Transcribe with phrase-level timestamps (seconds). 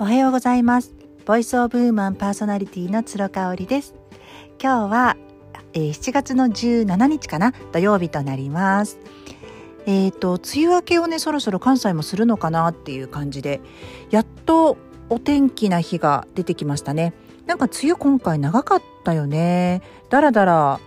[0.00, 0.94] おはようございます。
[1.26, 3.94] ボイスオブウーマンパーソナリティの鶴香織です。
[4.58, 5.16] 今日は、
[5.74, 7.52] えー、7月の17日かな？
[7.70, 8.98] 土曜日となります。
[9.84, 13.60] えっ、ー、と梅雨明けをねそろそろ関西もするのかなっていう感じで
[14.10, 14.78] やっと
[15.10, 17.12] お天気な日が出てきましたね。
[17.44, 19.82] なんか梅雨今回長かったよね。
[20.08, 20.80] だらだら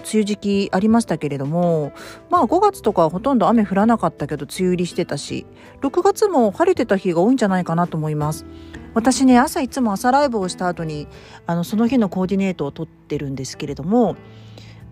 [0.00, 1.92] 梅雨時期ありましたけれども
[2.30, 5.46] まあ5月とかほとんど雨降らなかったけど梅雨入りしてたし
[5.82, 8.44] 6月も晴れてた日が多いんじゃないかなと思います。
[8.92, 11.06] 私ね朝いつも朝ライブをした後に
[11.46, 14.16] あのその日のコーディネートを取ってるんですけれども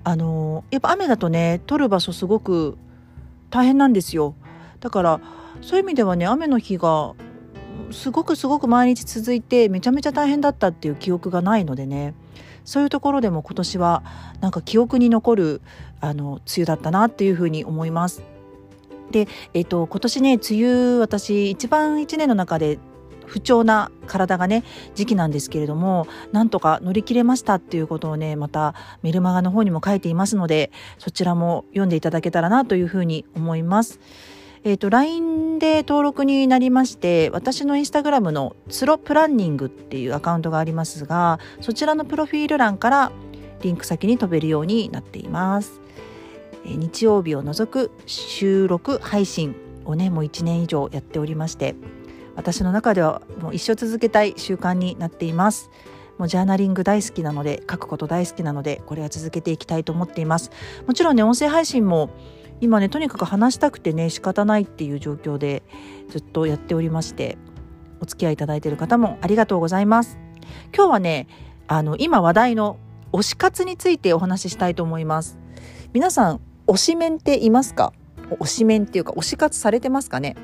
[0.05, 2.79] あのやっぱ雨だとね撮る場所すごく
[3.51, 4.35] 大変なんですよ。
[4.81, 5.21] だから
[5.61, 7.15] そういう意味ではね雨の日が
[7.91, 12.15] すごくすごく毎日続いてめちゃめちゃ大変だったっていう記憶がないのでね
[12.65, 14.03] そういうところでも今年は
[14.41, 15.63] なんか記憶に残る
[16.01, 18.23] あの梅雨だったなっていうふうに思います。
[19.11, 22.79] で、えっと、今年ね梅雨私一番1年の中で
[23.25, 24.65] 不調な体がね
[24.95, 34.01] 時期なんですけれどもなんとか乗り切れましたっていうことをねまたメルマガの方にも書いていますのでそちらも読んでいただけたらなというふうに思います。
[34.69, 43.11] えっ、ー、と LINE で登録になりまして私のインスタグラムのツロプランニングっていうアカウントがありますがそちらのプロフィール欄から
[43.63, 45.81] リンク先に飛べるようになっています。
[46.67, 51.75] えー、日曜日を除く収録配信をねもう1年以上やっておりまして
[52.37, 55.71] 私の中ではもう一生続けたい習慣になっています。
[56.19, 60.51] もうジャーナリング大好きなので書くこと大好きなのでこれは続けていきたいと思っています
[60.89, 62.11] もちろんね音声配信も
[62.61, 65.63] 今ねとにかく話したくてね仕方ないっていう状況で
[66.09, 67.39] ずっとやっておりまして
[68.01, 70.19] お付き合いいただいている方もありがとうございます。
[70.75, 71.29] 今日はね
[71.67, 72.79] あの今話題の
[73.13, 75.39] 推し活についてお話ししたいと思います。
[75.93, 77.93] 皆さん推しメンっていますか？
[78.41, 80.37] 推しメンっていうか推し活されてますかね？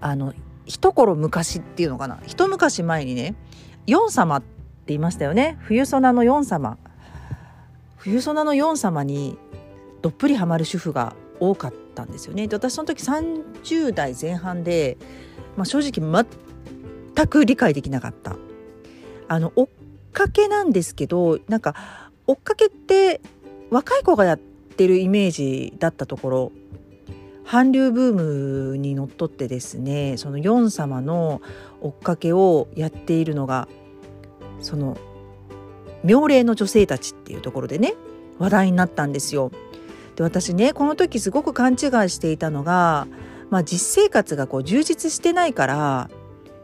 [0.00, 2.20] あの一頃昔っていうのかな？
[2.26, 3.34] 一昔前にね
[3.86, 4.46] ヨン様って
[4.88, 5.58] 言いましたよね。
[5.60, 6.78] 冬ソナのヨン様。
[7.96, 9.36] 冬ソナのヨン様に
[10.06, 12.46] どっぷりハマる主婦が多かったんですよね。
[12.46, 14.96] で私その時30代前半で、
[15.56, 16.24] まあ、正直
[17.16, 18.36] 全く理解できなかった。
[19.26, 19.68] あの追っ
[20.12, 21.74] かけなんですけどなんか
[22.28, 23.20] 追っかけって
[23.68, 26.52] 若い子がやってるイメージだったところ
[27.44, 31.42] 韓流ブームにのっとってですねそのヨン様の
[31.80, 33.66] 追っかけをやっているのが
[34.60, 34.96] その
[36.04, 37.94] 妙齢の女性たちっていうところでね
[38.38, 39.50] 話題になったんですよ。
[40.16, 41.78] で私ねこの時すごく勘違い
[42.08, 43.06] していたのが、
[43.50, 46.10] まあ、実生活がこう充実してないから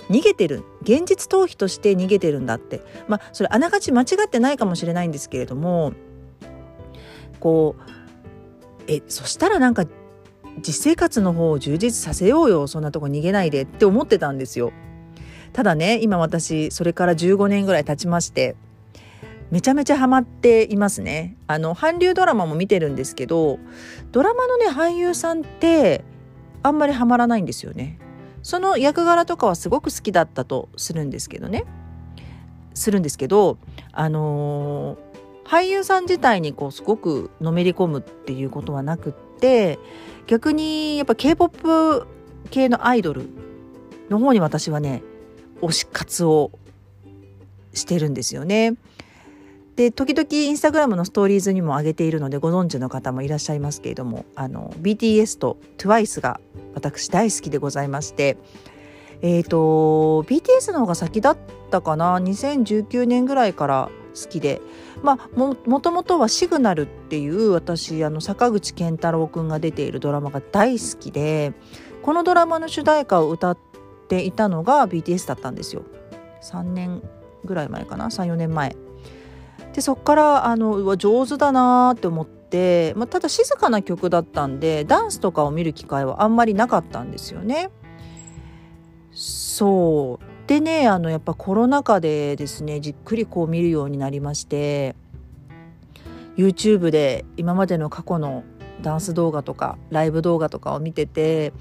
[0.08, 5.92] 逃げてる現実逃避として逃げてるんだってまあそれあながち間違ってないかもしれないんですけれども
[7.38, 7.82] こう
[8.88, 9.84] えそしたらなんか
[10.58, 14.72] 実生活の方を充実させようよそんなとこ逃げないでって思ってたんですよ。
[15.52, 18.56] ただね今私それから15年ぐらい経ちまして
[19.52, 21.36] めちゃめちゃハマっていますね。
[21.46, 23.58] あの韓流ドラマも見てるんですけど
[24.10, 26.02] ドラマのね俳優さんって
[26.62, 27.98] あんまりハマらないんですよね。
[28.42, 31.64] その役柄とかはすごく好きだったとするんですけどね
[32.72, 33.58] するんですけど
[33.92, 39.78] あのー、俳優さん自体にこうすごくのめり込むっていうことはなくって
[40.26, 42.06] 逆にやっぱ K-POP
[42.50, 43.28] 系のアイドル
[44.08, 45.02] の方に私はね
[45.60, 46.52] 推し活を
[47.74, 48.76] してるんですよね。
[49.76, 56.40] で時々インスタグラムのストーリーズにも上げているのでご存知の方もいらっしゃいますけれどもあの BTS と TWICE が
[56.74, 58.36] 私大好きでございまして
[59.22, 61.38] え、ー、と BTS の方が先だっ
[61.70, 64.60] たかな？2019年ぐらいから好きで
[65.02, 71.54] まあももともとは「シグナル」っていう私あの坂口健太郎くんが出ているドラマが大好きで
[72.02, 73.58] このドラマの主題歌を歌っ
[74.08, 75.82] ていたのが BTS だったんですよ。
[76.42, 77.02] 3年
[77.44, 78.76] ぐらい前かな？34年前。
[79.72, 87.70] でそっからあの上手だなって思って、まあ、ただ静かな曲だったんでダンスとかを見る機会はあんまりなかったんですよね。
[89.12, 94.94] そうでねあのやっぱコロナ禍でですねじっくりこう見るようになりまして
[96.36, 98.42] YouTube で今までの過去の
[98.80, 101.52] ダンス動画とかライブ動画とかを見てて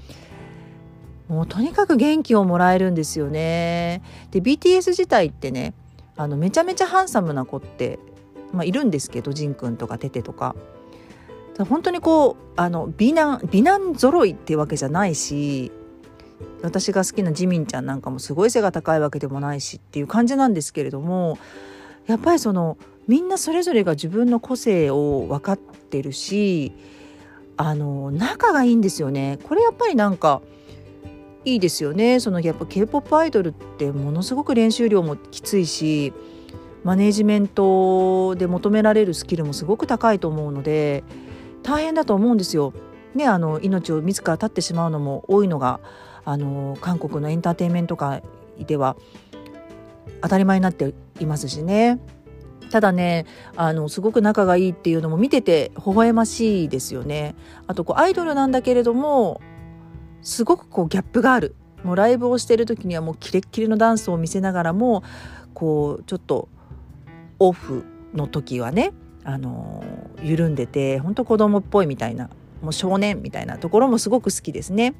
[1.28, 4.02] もうとにかく元気をもらえるんですよね。
[4.30, 5.72] で BTS 自体ってね
[6.22, 7.98] あのめちゃめちゃハンサムな子って、
[8.52, 10.54] まあ、いるんですけどジンくんとかテテとか。
[11.68, 15.70] 本当にこうあの美男美男揃いっていうわけじゃないし
[16.62, 21.38] 私が好きなジミンちゃんなんかもすごい背が高いわけでもないしっていう感じなんですけれども
[22.06, 26.72] やっぱりそのみんなそれぞれが自分の個性を分かってるし
[27.58, 29.38] あの仲がいいんですよね。
[29.44, 30.40] これやっぱりなんか
[31.44, 36.12] いいですよねそのやっぱ k p o p アイドルってものすごく練習量もきついし
[36.84, 41.04] マネージメントで求められるスキルもすごく高いと思うので
[41.62, 42.72] 大変だと思うんですよ。
[43.14, 45.80] ね、あの命を自ら絶ってしまうのも多いのが
[46.24, 48.22] あの韓国のエンターテインメント界
[48.58, 48.96] では
[50.22, 52.00] 当たり前になっていますしね。
[52.70, 57.34] ただねあのすごく仲がいいっていうのも見てて微笑ましいですよね。
[57.66, 59.40] あとこうアイドルなんだけれども
[60.22, 61.54] すごくこうギャップがある
[61.84, 65.02] もうライブをしてる時にはもうキレッキレのダンスを見せながらも
[65.54, 66.48] こうちょっと
[67.38, 67.84] オフ
[68.14, 68.92] の時はね
[69.24, 69.84] あの
[70.22, 72.30] 緩んでて本当子供っぽいみたいな
[72.60, 74.94] もう少年みたいなところもすごく好きですね。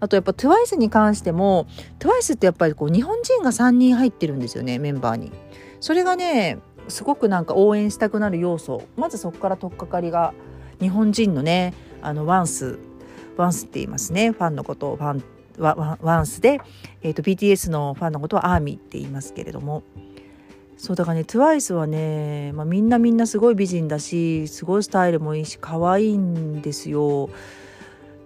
[0.00, 1.66] あとやっぱ TWICE に関しても
[2.00, 5.32] TWICE ってやっぱりこう日本人が3人入ってるんですよねメンバーに。
[5.78, 10.34] それがねすごくなんか応援したくなる要素まずそこから取っかかりが
[10.80, 11.72] 日本人のね
[12.02, 12.78] あのワンス
[13.36, 15.24] ワンスって言いますねファンのことをファン
[15.58, 16.60] ワワンスで、
[17.02, 19.82] えーと、BTS のファンのことはアーミーって言いますけれども
[20.76, 27.30] そうだからね TWICE はね、まあ、みんなみんなすごい美人だしすごいスタイルもいいし可愛いんですよ。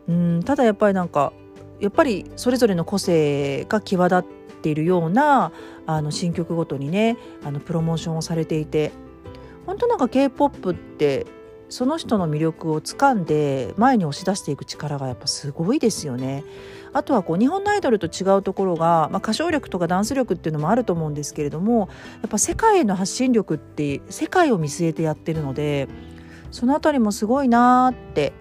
[0.08, 1.32] うんただやっぱりなんか
[1.81, 4.25] やっぱりそれぞれの個性が際立っ
[4.62, 5.52] ているような
[5.87, 8.90] あの新曲ごとにねあのプロモーションをされていて
[9.66, 11.26] 本当なんか k p o p って
[11.69, 16.44] その人の魅力をつかんで前に押し出していく力がやっぱすごいですよね。
[16.93, 21.91] あとはこう日本のアイドルと違うところが、まあ、歌唱力とかダンス力っていうのもあると思うんですけれども
[22.23, 25.88] やっぱ世界への発信力って世界を見据えてやってるので
[26.50, 28.32] そのあたりもすごいなーって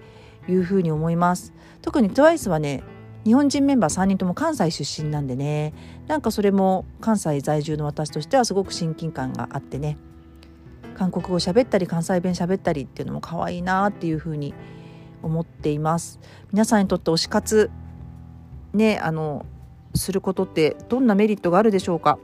[0.47, 1.53] いうふうに思います。
[1.81, 2.83] 特に TWICE はね
[3.25, 5.73] 日本人メンバー3人とも関西出身なんでね
[6.07, 9.97] なんかそれも関西在住の私としてはすごく親近感があってね
[10.97, 14.53] 韓国語喋ったり関西弁喋ったりっていうのも可愛いなっていうふうに
[15.21, 16.19] 思っています。
[16.51, 17.69] 皆さんにとって推し活
[18.73, 19.45] ねあの
[19.95, 22.17] することってどんなメリットがあるでしょうか？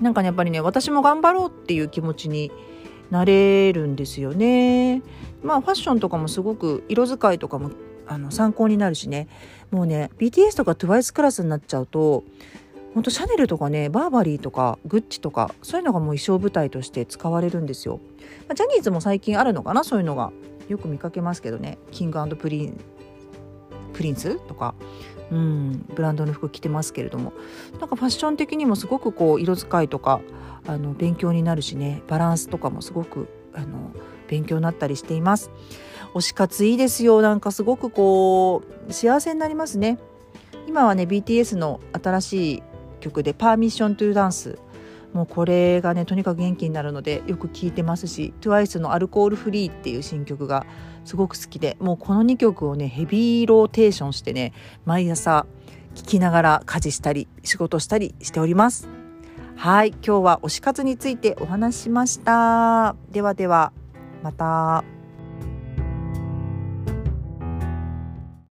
[0.00, 2.52] なんかねやっぱりね私も頑張ろうっていう気持ちに
[3.10, 5.02] なれるんですよね。
[5.42, 7.70] まあファッションとかもすごく色使いとかも
[8.06, 9.28] あの参考になるしね。
[9.70, 12.24] もうね BTS とか TWICE クラスになっちゃうと
[12.94, 18.00] ほんとシャネルとかねバーバリーとかグッチとかそういうのがもう衣装舞台として使われるんですよ、
[18.48, 20.32] まあ、ジャニーズも最近あるのかなそういうのが。
[20.68, 21.78] よく見かけますけどね。
[21.90, 22.80] キングプリン
[23.94, 24.38] プリンス？
[24.46, 24.74] とか。
[25.30, 25.86] うん。
[25.94, 27.32] ブランドの服着てますけれども。
[27.80, 30.20] なんかファッション的にもすごくこう色使いとか
[30.66, 32.02] あの勉強になるしね。
[32.06, 33.92] バランスとかもすごくあの
[34.28, 35.50] 勉強になったりしています。
[36.14, 37.22] 推し活いいですよ。
[37.22, 39.98] なんかすごくこう幸せになりますね。
[40.66, 42.62] 今はね BTS の新しい
[42.98, 44.58] 曲で「パーミッショントゥダンス」
[45.12, 50.66] もうこれがねとにかく元気になるのでよく聴いてますし TWICE の「アルコールフリー」っていう新曲が
[51.04, 54.52] すごく好きでもうこの2曲をねヘビーローテーションしてね
[54.84, 55.46] 毎朝
[55.94, 58.88] 聴きながら家事したり仕事したりしております
[59.56, 63.72] はい今日は推し活についてお話ししましたではでは
[64.22, 64.97] また。